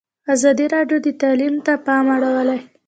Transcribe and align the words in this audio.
ازادي 0.33 0.65
راډیو 0.75 0.97
د 1.05 1.07
تعلیم 1.21 1.55
ته 1.65 1.73
پام 1.85 2.05
اړولی. 2.15 2.59